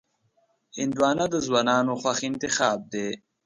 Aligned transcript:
هندوانه 0.77 1.25
د 1.33 1.35
ځوانانو 1.47 1.93
خوښ 2.01 2.19
انتخاب 2.29 2.79
دی. 2.93 3.09